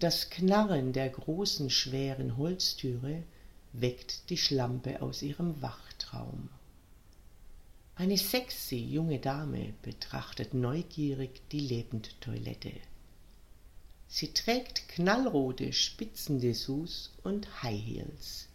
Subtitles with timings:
[0.00, 3.22] Das Knarren der großen, schweren Holztüre
[3.74, 6.48] weckt die Schlampe aus ihrem Wachtraum.
[7.96, 12.72] Eine sexy junge Dame betrachtet neugierig die Lebendtoilette.
[14.08, 18.48] Sie trägt knallrote Spitzendessous und High Heels.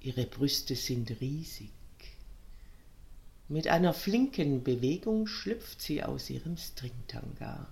[0.00, 1.68] Ihre Brüste sind riesig.
[3.46, 7.68] Mit einer flinken Bewegung schlüpft sie aus ihrem Stringtanga.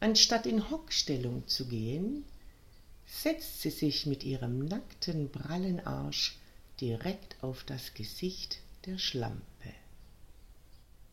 [0.00, 2.24] Anstatt in Hockstellung zu gehen,
[3.06, 6.36] setzt sie sich mit ihrem nackten, prallen Arsch
[6.80, 9.42] direkt auf das Gesicht der Schlampe.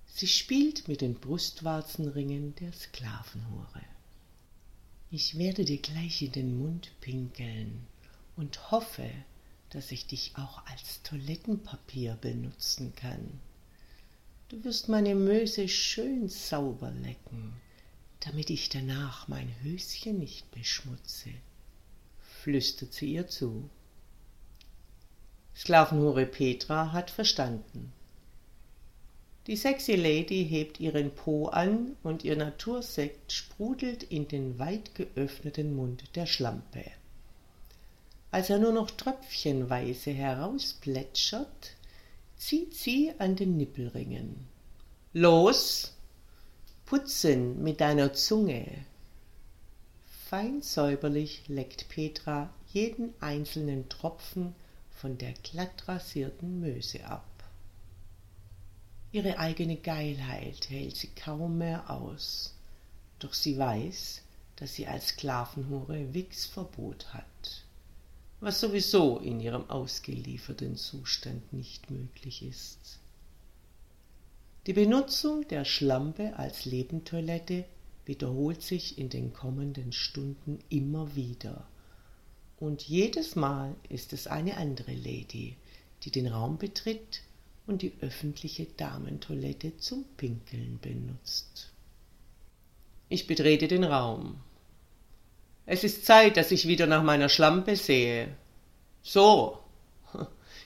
[0.08, 3.82] Sie spielt mit den Brustwarzenringen der Sklavenhure.
[5.10, 7.86] Ich werde dir gleich in den Mund pinkeln
[8.36, 9.10] und hoffe,
[9.70, 13.40] dass ich dich auch als Toilettenpapier benutzen kann.
[14.50, 17.54] Du wirst meine Möse schön sauber lecken
[18.22, 21.30] damit ich danach mein Höschen nicht beschmutze,
[22.42, 23.70] flüstert sie ihr zu.
[25.56, 27.92] Sklavenhure Petra hat verstanden.
[29.48, 35.76] Die sexy Lady hebt ihren Po an und ihr Natursekt sprudelt in den weit geöffneten
[35.76, 36.86] Mund der Schlampe.
[38.30, 41.76] Als er nur noch tröpfchenweise herausplätschert,
[42.38, 44.48] zieht sie an den Nippelringen.
[45.14, 45.94] Los,
[46.92, 48.68] putzen mit deiner Zunge.
[50.28, 54.54] Fein säuberlich leckt Petra jeden einzelnen Tropfen
[54.90, 57.46] von der glattrasierten Möse ab.
[59.14, 62.56] Ihre eigene Geilheit hält sie kaum mehr aus,
[63.20, 64.24] doch sie weiß,
[64.58, 67.64] dass sie als Sklavenhure Wichsverbot hat,
[68.42, 73.01] was sowieso in ihrem ausgelieferten Zustand nicht möglich ist.
[74.68, 77.66] Die Benutzung der Schlampe als Lebentoilette
[78.06, 81.68] wiederholt sich in den kommenden Stunden immer wieder.
[82.60, 85.56] Und jedes Mal ist es eine andere Lady,
[86.04, 87.24] die den Raum betritt
[87.66, 91.72] und die öffentliche Damentoilette zum Pinkeln benutzt.
[93.10, 94.42] Ich betrete den Raum.
[95.66, 98.28] Es ist Zeit, dass ich wieder nach meiner Schlampe sehe.
[99.02, 99.58] So,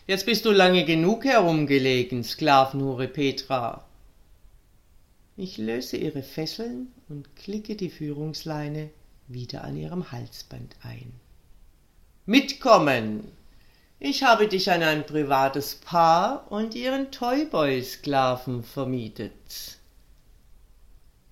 [0.07, 3.83] Jetzt bist du lange genug herumgelegen, Sklavenhure Petra.
[5.35, 8.91] Ich löse ihre Fesseln und klicke die Führungsleine
[9.27, 11.11] wieder an ihrem Halsband ein.
[12.27, 13.31] Mitkommen!
[13.99, 19.79] Ich habe dich an ein privates Paar und ihren Toyboy-Sklaven vermietet.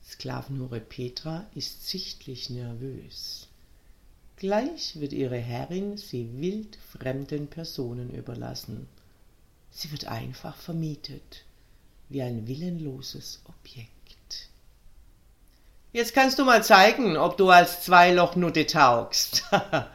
[0.04, 3.48] Sklavenhure Petra ist sichtlich nervös.
[4.44, 8.90] Gleich wird ihre Herrin sie wild fremden Personen überlassen.
[9.72, 11.46] Sie wird einfach vermietet,
[12.10, 14.50] wie ein willenloses Objekt.
[15.94, 19.46] Jetzt kannst du mal zeigen, ob du als Zweilochnutte taugst.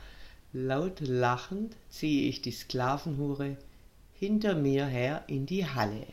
[0.55, 3.59] Laut lachend ziehe ich die Sklavenhure
[4.15, 6.07] hinter mir her in die Halle.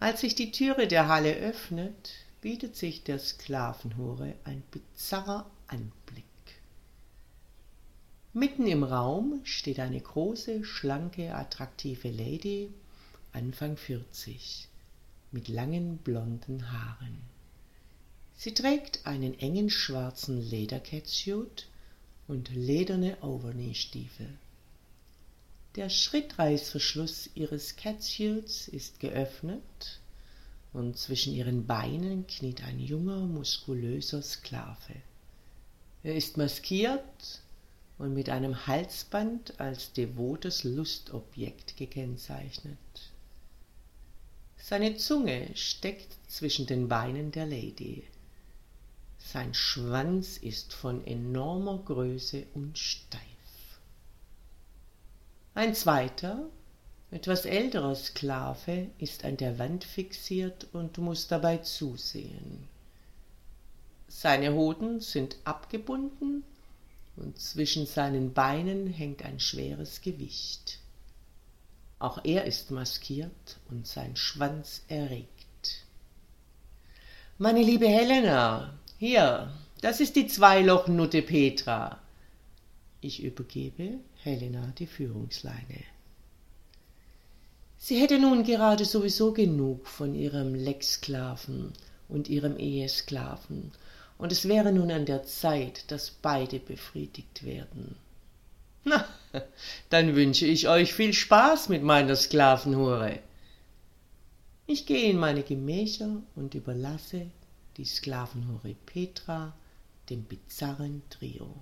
[0.00, 6.24] Als sich die Türe der Halle öffnet, bietet sich der Sklavenhure ein bizarrer Anblick.
[8.32, 12.70] Mitten im Raum steht eine große, schlanke, attraktive Lady,
[13.32, 14.68] Anfang 40,
[15.32, 17.18] mit langen blonden Haaren.
[18.36, 21.66] Sie trägt einen engen schwarzen Ledercatsuit
[22.28, 24.28] und lederne Overknee-Stiefel.
[25.74, 29.98] Der Schrittreißverschluss ihres Catsuits ist geöffnet
[30.72, 34.94] und zwischen ihren Beinen kniet ein junger, muskulöser Sklave.
[36.04, 37.40] Er ist maskiert
[38.00, 42.78] und mit einem Halsband als devotes Lustobjekt gekennzeichnet.
[44.56, 48.04] Seine Zunge steckt zwischen den Beinen der Lady.
[49.18, 53.20] Sein Schwanz ist von enormer Größe und steif.
[55.54, 56.48] Ein zweiter,
[57.10, 62.66] etwas älterer Sklave ist an der Wand fixiert und muss dabei zusehen.
[64.08, 66.44] Seine Hoden sind abgebunden
[67.20, 70.78] und zwischen seinen Beinen hängt ein schweres Gewicht.
[71.98, 75.84] Auch er ist maskiert und sein Schwanz erregt.
[77.38, 82.00] Meine liebe Helena, hier, das ist die Zweilochnutte Petra.
[83.00, 85.84] Ich übergebe Helena die Führungsleine.
[87.78, 91.72] Sie hätte nun gerade sowieso genug von ihrem Lecksklaven
[92.08, 93.72] und ihrem Ehesklaven,
[94.20, 97.96] und es wäre nun an der Zeit, dass beide befriedigt werden.
[98.84, 99.06] Na,
[99.88, 103.18] dann wünsche ich euch viel Spaß mit meiner Sklavenhure.
[104.66, 107.30] Ich gehe in meine Gemächer und überlasse
[107.76, 109.54] die Sklavenhure Petra
[110.10, 111.54] dem bizarren Trio.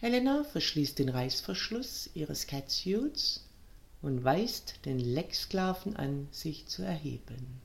[0.00, 3.44] Helena verschließt den Reißverschluss ihres Catsuits
[4.02, 7.60] und weist den Lecksklaven an, sich zu erheben.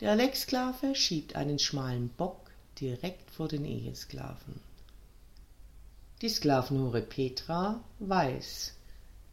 [0.00, 2.50] Der Lecksklave schiebt einen schmalen Bock
[2.80, 4.60] direkt vor den Ehesklaven.
[6.22, 8.74] Die Sklavenhure Petra weiß,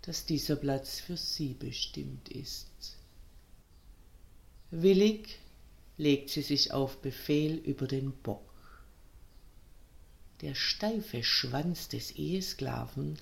[0.02, 2.98] dass dieser Platz für sie bestimmt ist.
[4.72, 5.38] Willig
[5.98, 8.42] legt sie sich auf Befehl über den Bock.
[10.42, 13.18] Der steife Schwanz des Ehesklaven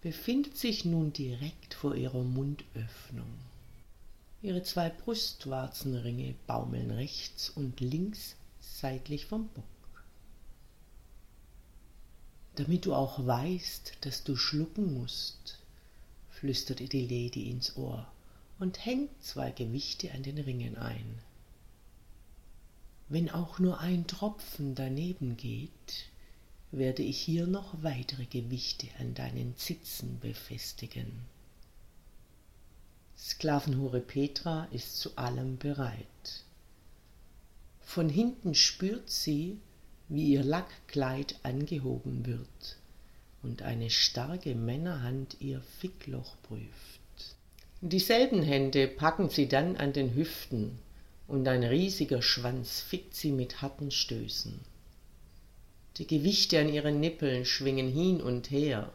[0.00, 3.32] befindet sich nun direkt vor ihrer Mundöffnung.
[4.44, 9.64] Ihre zwei Brustwarzenringe baumeln rechts und links seitlich vom Bock.
[12.56, 15.60] Damit du auch weißt, dass du schlucken musst,
[16.28, 18.06] flüstert ihr die Lady ins Ohr
[18.58, 21.20] und hängt zwei Gewichte an den Ringen ein.
[23.08, 26.10] Wenn auch nur ein Tropfen daneben geht,
[26.70, 31.33] werde ich hier noch weitere Gewichte an deinen Zitzen befestigen.
[33.26, 36.44] Sklavenhure Petra ist zu allem bereit.
[37.80, 39.60] Von hinten spürt sie,
[40.10, 42.76] wie ihr Lackkleid angehoben wird
[43.42, 47.38] und eine starke Männerhand ihr Fickloch prüft.
[47.80, 50.78] Dieselben Hände packen sie dann an den Hüften
[51.26, 54.60] und ein riesiger Schwanz fickt sie mit harten Stößen.
[55.96, 58.92] Die Gewichte an ihren Nippeln schwingen hin und her,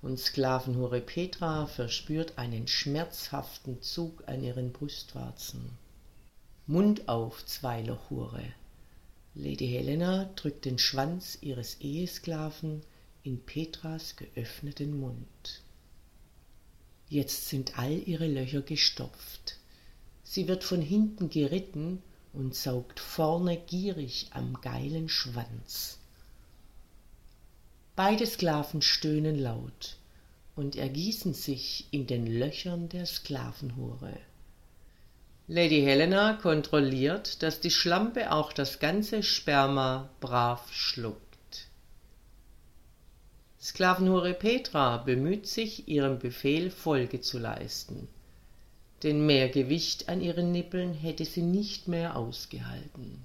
[0.00, 5.70] und Sklavenhure Petra verspürt einen schmerzhaften Zug an ihren Brustwarzen.
[6.66, 8.44] Mund auf, Zweilochhure.
[9.34, 12.82] Lady Helena drückt den Schwanz ihres Ehesklaven
[13.22, 15.62] in Petras geöffneten Mund.
[17.08, 19.56] Jetzt sind all ihre Löcher gestopft.
[20.22, 22.02] Sie wird von hinten geritten
[22.32, 25.98] und saugt vorne gierig am geilen Schwanz.
[27.98, 29.96] Beide Sklaven stöhnen laut
[30.54, 34.16] und ergießen sich in den Löchern der Sklavenhure.
[35.48, 41.66] Lady Helena kontrolliert, dass die Schlampe auch das ganze Sperma brav schluckt.
[43.60, 48.06] Sklavenhure Petra bemüht sich, ihrem Befehl Folge zu leisten,
[49.02, 53.24] denn mehr Gewicht an ihren Nippeln hätte sie nicht mehr ausgehalten.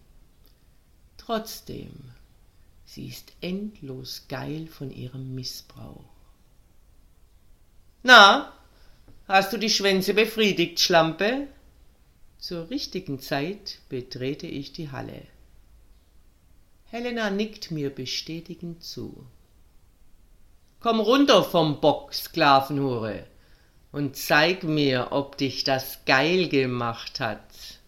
[1.17, 1.91] Trotzdem
[2.85, 6.03] Sie ist endlos geil von ihrem Missbrauch.
[8.03, 8.51] Na,
[9.27, 11.47] hast du die Schwänze befriedigt, Schlampe?
[12.37, 15.25] Zur richtigen Zeit betrete ich die Halle.
[16.85, 19.25] Helena nickt mir bestätigend zu.
[20.79, 23.25] Komm runter vom Bock, Sklavenhure,
[23.93, 27.79] und zeig mir, ob dich das geil gemacht hat.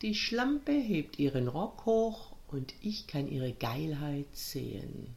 [0.00, 5.14] Die Schlampe hebt ihren Rock hoch und ich kann ihre Geilheit sehen.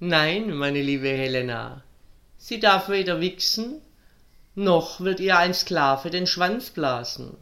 [0.00, 1.82] Nein, meine liebe Helena,
[2.36, 3.80] sie darf weder wichsen,
[4.54, 7.36] noch wird ihr ein Sklave den Schwanz blasen.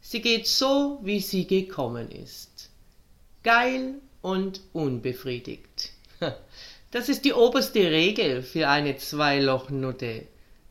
[0.00, 2.70] Sie geht so, wie sie gekommen ist.
[3.42, 5.92] Geil und unbefriedigt.
[6.92, 10.26] Das ist die oberste Regel für eine Zweilochnutte,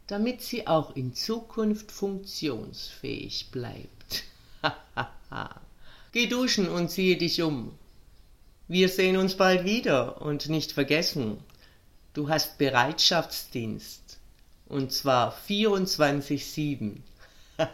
[0.06, 4.24] damit sie auch in Zukunft funktionsfähig bleibt.
[6.12, 7.78] Geh duschen und ziehe dich um.
[8.68, 11.38] Wir sehen uns bald wieder und nicht vergessen,
[12.14, 14.20] du hast Bereitschaftsdienst.
[14.66, 16.98] Und zwar 24-7.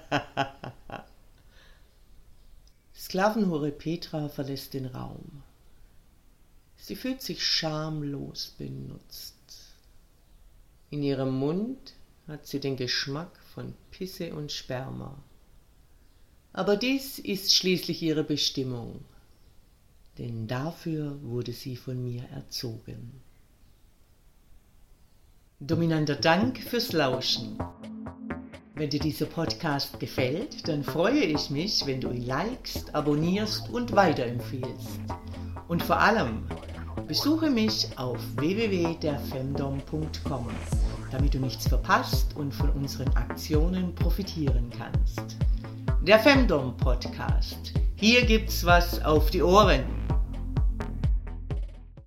[2.95, 5.43] Sklavenhure Petra verlässt den Raum.
[6.77, 9.35] Sie fühlt sich schamlos benutzt.
[10.89, 11.93] In ihrem Mund
[12.27, 15.17] hat sie den Geschmack von Pisse und Sperma.
[16.57, 19.01] Aber dies ist schließlich ihre Bestimmung,
[20.17, 23.21] denn dafür wurde sie von mir erzogen.
[25.59, 27.59] Dominanter Dank fürs Lauschen.
[28.73, 33.95] Wenn dir dieser Podcast gefällt, dann freue ich mich, wenn du ihn likest, abonnierst und
[33.95, 35.01] weiterempfiehlst.
[35.67, 36.47] Und vor allem,
[37.07, 40.47] besuche mich auf www.derfemdom.com,
[41.11, 45.37] damit du nichts verpasst und von unseren Aktionen profitieren kannst
[46.01, 47.73] der Femdom Podcast.
[47.95, 49.83] Hier gibt's was auf die Ohren.